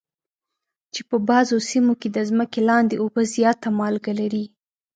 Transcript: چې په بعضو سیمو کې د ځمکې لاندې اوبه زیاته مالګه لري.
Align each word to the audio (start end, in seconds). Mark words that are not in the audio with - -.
چې 0.93 1.01
په 1.09 1.17
بعضو 1.29 1.55
سیمو 1.69 1.93
کې 2.01 2.09
د 2.11 2.17
ځمکې 2.29 2.59
لاندې 2.69 2.95
اوبه 3.01 3.21
زیاته 3.35 3.69
مالګه 3.79 4.13
لري. 4.19 4.45